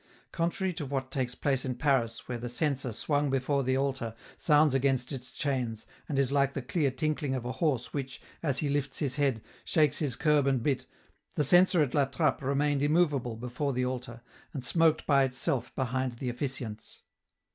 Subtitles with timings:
[0.31, 4.73] Contrary to what takes place in Paris, where the censer, swung before the altar, sounds
[4.73, 8.67] against its chains, and is like the clear tinkling of a horse which, as he
[8.67, 10.87] lifts his head, shakes his curb and bit,
[11.35, 16.13] the censer at La Trappe remained immovable before the altar, and smoked by itself behind
[16.13, 17.03] the officiants.